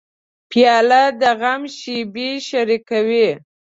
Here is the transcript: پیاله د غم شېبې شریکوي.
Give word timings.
پیاله 0.49 1.03
د 1.21 1.23
غم 1.39 1.61
شېبې 1.77 2.29
شریکوي. 2.47 3.29